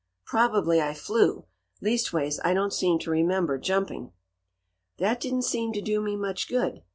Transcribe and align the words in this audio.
Probably 0.25 0.81
I 0.81 0.95
flew; 0.95 1.45
leastways 1.79 2.39
I 2.43 2.55
don't 2.55 2.73
seem 2.73 2.97
to 3.01 3.11
remember 3.11 3.59
jumping. 3.59 4.13
"That 4.97 5.19
didn't 5.21 5.43
seem 5.43 5.73
to 5.73 5.81
do 5.81 6.01
me 6.01 6.15
much 6.15 6.49
good. 6.49 6.81